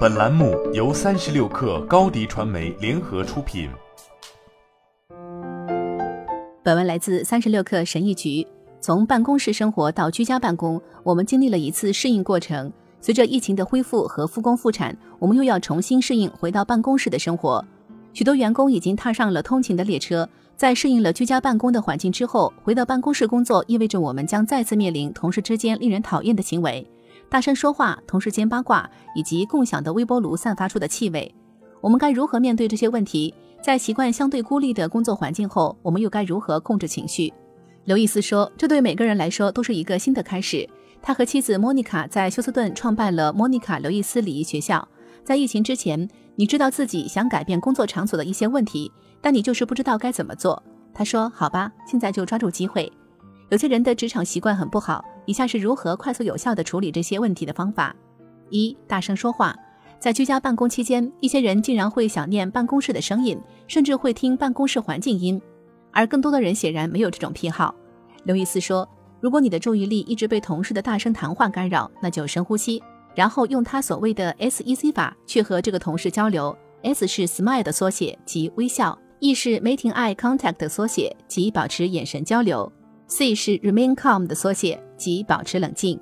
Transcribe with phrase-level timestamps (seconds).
[0.00, 3.70] 本栏目由三十六氪高低传媒联合出品。
[6.62, 8.46] 本文来自三十六氪神译局。
[8.80, 12.70] 从办公室生活到居家办公，我们经历了一次适应过程。
[13.00, 17.64] 随着疫情的恢复和复工复产，我们又要重新适应回到办公室的生活。
[18.12, 20.28] 许多员工已经踏上了通勤的列车。
[20.56, 26.86] 在适应了居家办公的环境之后，回到办公室工作意味着我们将再次面临同事之间令人讨厌的行为：
[27.30, 31.32] 大声说话、同事间八卦以及共享的微波炉散发出的气味。
[31.80, 33.32] 我们该如何面对这些问题？
[33.62, 37.32] 在习惯相对孤立的工作环境后，我们又该如何控制情绪？
[37.84, 40.68] 刘易斯说：“这对每个人来说都是一个新的开始。”
[41.00, 44.86] 他和妻子莫妮卡在休斯顿创办了莫妮卡·刘易斯礼仪学校。
[45.22, 48.90] 在疫情之前，你知道自己想改变工作场所的一些问题。
[49.20, 50.60] 但你就是不知道该怎么做。
[50.92, 52.90] 他说：“好吧，现在就抓住机会。
[53.50, 55.04] 有些人的职场习惯很不好。
[55.30, 57.94] 以下是如何快速有效地处理这些问题的方法：
[58.48, 59.54] 一、大声说话。
[60.00, 65.40] 在居家办公期间，一些人竟然会想念办公室的声音，甚至会听办公室环境音，
[65.92, 67.72] 而更多的人显然没有这种癖好。”
[68.26, 68.88] 刘易斯说
[69.22, 72.82] ：“如果你的注意力一直被同事的大声谈话干扰，那就深呼吸，
[73.14, 76.58] 然后用他所谓的 S E C 法去和这个同事交流。
[76.82, 78.98] S 是 Smile 的缩写，即微笑。
[79.20, 82.72] E 是 Making Eye Contact 的缩写，即保持眼神交流。
[83.10, 85.98] C 是 Remain Calm 的缩写，即保持冷静。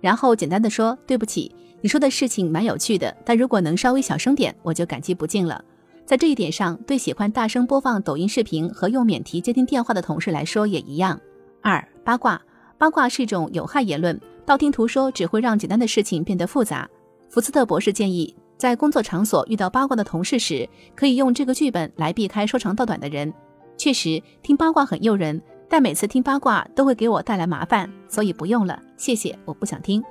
[0.00, 5.62] 然后简单的说：“对不起，你说的事情蛮有趣的，但如果能稍微小声点，我就感激不尽了。”
[6.06, 11.20] 在这一点上，对喜欢大声播放抖音视频和用免提接听电话的同事来说也一样。
[11.60, 12.40] 二、八卦，
[12.78, 16.88] 八卦是一种有害言论，道听途说只会让简单的事情变得复杂。
[17.28, 18.34] 福斯特博士建议。
[18.56, 23.30] 在工作场所遇到八卦的同事时，可以用这个剧本来避开说长道短的人。
[23.76, 30.02] 确实，听八卦很诱人，但每次听八卦都会给我带来麻烦，所以不用了，谢谢，我不想听。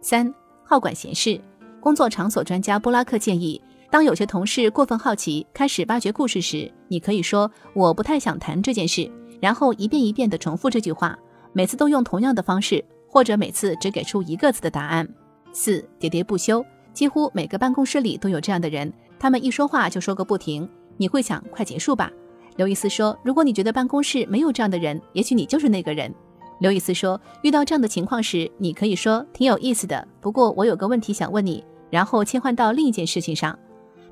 [0.00, 0.32] 三，
[0.64, 1.40] 好管闲事。
[1.80, 11.16] 工作场所专家布拉克建议，当有些同事过分好奇，开始挖掘故事时，你可以说我不太想谈这件事，然后一遍一遍地重复这句话，
[11.52, 15.06] 每次都用同样的方式，或者每次只给出一个字的答案。
[15.52, 16.64] 四，喋喋不休。
[16.92, 20.68] 几乎每个办公室里都有这样的人，他们一说话就说个不停。
[20.96, 22.10] 你会想，快结束吧？
[22.56, 26.12] 刘易斯说，如果你觉得办公室没有这样的人，也许你就是那个人。
[26.58, 33.56] 刘易斯说，遇到这样的情况时，你可以说挺有意思的，不过我有个问题想问你，然后切换到另一件事情上。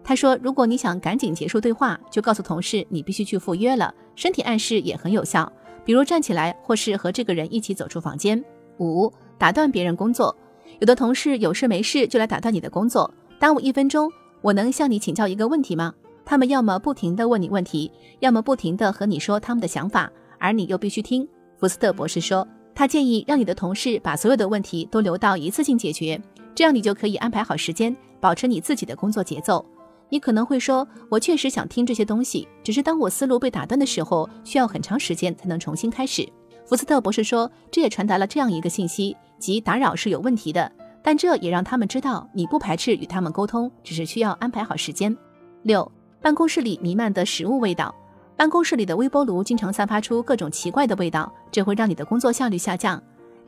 [0.02, 3.94] 他说，如果你想赶紧结束对话，就告诉同事你必须去赴约了。
[4.14, 5.50] 身体暗示也很有效，
[5.82, 8.44] 比如站起来，或是和这个人一起走出房间。
[8.78, 10.36] 五，打断别人工作。
[10.80, 14.10] 有的同事有事没事就来打断你的工作，耽误一分钟，
[14.42, 15.94] 我能向你请教一个问题吗？
[16.24, 17.90] 他们要么不停地问你问题，
[18.20, 21.26] 要么不停地和你说他们的想法，而你又必须听。
[21.58, 26.20] 福斯特博士说，他建议让你的同事把所有的问题都留到一次性解决，
[26.54, 29.64] 这样你就可以安排好时间，保持你自己的工作节奏。
[30.10, 36.28] 你可能会说，我确实想听这些东西，只是当我思路被打断的时候，需要很长时间才能重新开始。
[36.66, 39.16] 福斯特博士说，这也传达了这样一个信息。
[39.38, 40.70] 即打扰是有问题的，
[41.02, 45.14] 但这也让他们知道你不排斥与他们沟通，只是需要安排好时间。
[45.62, 45.90] 六，
[46.24, 47.94] 办公室里弥漫的食物味道，
[48.34, 52.98] 办公室里的微波炉经常散发出各种奇怪的味道，这会让你的工作效率下降。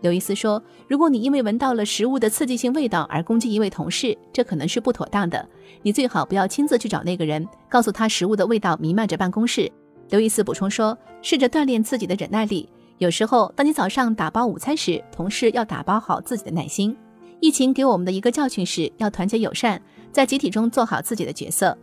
[0.03, 5.49] 刘易斯说，如果你因为闻到了食物的刺激性味道而攻击一位同事，这可能是不妥当的。
[5.81, 9.73] 你最好不要亲自去找那个人，告诉他食物的味道弥漫着办公室。
[10.11, 12.69] 刘易斯补充说，试着锻炼自己的忍耐力。
[12.99, 16.95] 有时候，当你早上打包午餐时，同事要打包好自己的耐心。
[17.41, 19.81] 疫情给我们的一个教训是要团结友善，
[20.13, 21.75] 在集体中做好自己的角色。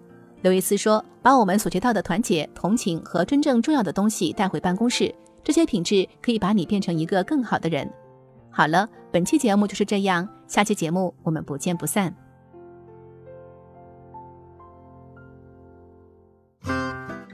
[0.44, 7.90] 刘易斯说：“把我们所学到的团结、同情和真正重要的东西带回办公室，这些品质可以把你变成一个更好的人。”
[8.52, 12.14] 好了，本期节目就是这样，下期节目我们不见不散。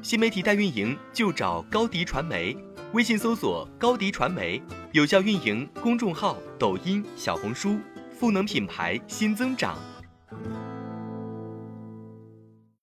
[0.03, 2.55] 新媒体代运营就找高迪传媒。
[2.93, 4.61] 微信搜索高迪传媒，
[4.91, 7.79] 有效运营公众号、抖音、小红书，
[8.11, 9.75] 赋能品牌新增长。